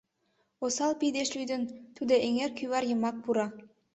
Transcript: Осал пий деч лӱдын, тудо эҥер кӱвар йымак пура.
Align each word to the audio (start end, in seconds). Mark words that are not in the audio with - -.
Осал 0.65 0.91
пий 0.99 1.11
деч 1.17 1.29
лӱдын, 1.37 1.61
тудо 1.95 2.13
эҥер 2.25 2.51
кӱвар 2.57 2.83
йымак 2.87 3.15
пура. 3.23 3.47